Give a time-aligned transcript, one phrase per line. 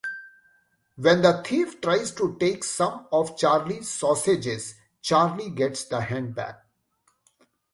[0.95, 6.55] When the thief tries to take some of Charlie's sausages, Charlie gets the handbag.